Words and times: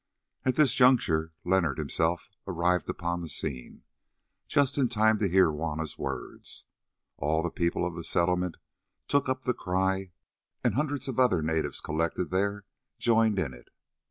At 0.43 0.55
this 0.55 0.73
juncture 0.73 1.31
Leonard 1.45 1.77
himself 1.77 2.27
arrived 2.47 2.89
upon 2.89 3.21
the 3.21 3.29
scene, 3.29 3.83
just 4.47 4.75
in 4.79 4.89
time 4.89 5.19
to 5.19 5.29
hear 5.29 5.51
Juanna's 5.51 5.95
words. 5.95 6.65
All 7.17 7.43
the 7.43 7.51
people 7.51 7.85
of 7.85 7.95
the 7.95 8.03
Settlement 8.03 8.57
took 9.07 9.29
up 9.29 9.43
the 9.43 9.53
cry, 9.53 10.11
and 10.63 10.73
hundreds 10.73 11.07
of 11.07 11.19
other 11.19 11.43
natives 11.43 11.81
collected 11.81 12.31
there 12.31 12.65
joined 12.97 13.37
in 13.37 13.53
it. 13.53 13.69